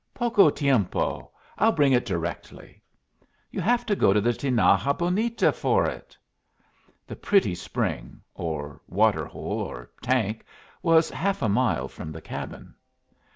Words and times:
"Poco 0.15 0.49
tiempo: 0.49 1.29
I'll 1.59 1.73
bring 1.73 1.93
it 1.93 2.07
directly." 2.07 2.81
"You 3.51 3.61
have 3.61 3.85
to 3.85 3.95
go 3.95 4.11
to 4.13 4.19
the 4.19 4.33
Tinaja 4.33 4.93
Bonita 4.97 5.51
for 5.51 5.85
it." 5.85 6.17
The 7.05 7.15
Pretty 7.15 7.53
Spring 7.53 8.19
or 8.33 8.81
water 8.87 9.25
hole, 9.25 9.59
or 9.61 9.91
tank 10.01 10.43
was 10.81 11.11
half 11.11 11.43
a 11.43 11.49
mile 11.49 11.87
from 11.87 12.11
the 12.11 12.19
cabin. 12.21 12.73